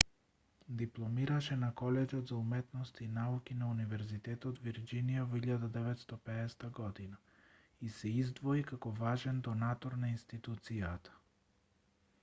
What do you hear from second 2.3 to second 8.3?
за уметности и науки на универзитетот вирџинија во 1950 година и се